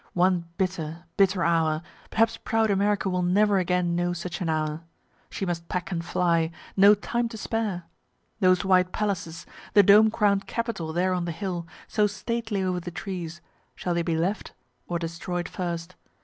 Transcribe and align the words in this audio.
One 0.13 0.45
bitter, 0.57 1.03
bitter 1.15 1.43
hour 1.43 1.83
perhaps 2.09 2.35
proud 2.35 2.71
America 2.71 3.07
will 3.07 3.21
never 3.21 3.59
again 3.59 3.95
know 3.95 4.13
such 4.13 4.41
an 4.41 4.49
hour. 4.49 4.81
She 5.29 5.45
must 5.45 5.67
pack 5.69 5.91
and 5.91 6.03
fly 6.03 6.49
no 6.75 6.95
time 6.95 7.29
to 7.29 7.37
spare. 7.37 7.83
Those 8.39 8.65
white 8.65 8.91
palaces 8.91 9.45
the 9.75 9.83
dome 9.83 10.09
crown'd 10.09 10.47
capitol 10.47 10.91
there 10.91 11.13
on 11.13 11.25
the 11.25 11.31
hill, 11.31 11.67
so 11.87 12.07
stately 12.07 12.63
over 12.63 12.79
the 12.79 12.89
trees 12.89 13.41
shall 13.75 13.93
they 13.93 14.01
be 14.01 14.17
left 14.17 14.53
or 14.87 14.97
destroy'd 14.97 15.47
first? 15.47 15.93